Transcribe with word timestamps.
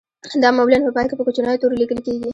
دا 0.41 0.49
معمولاً 0.55 0.77
په 0.85 0.91
پای 0.95 1.05
کې 1.09 1.15
په 1.17 1.25
کوچنیو 1.27 1.61
تورو 1.61 1.79
لیکل 1.81 1.99
کیږي 2.05 2.29